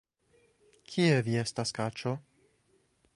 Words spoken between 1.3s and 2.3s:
estas, kaĉo?